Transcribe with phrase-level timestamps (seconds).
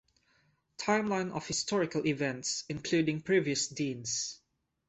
[0.79, 4.41] Timeline of historical events, including previous deans.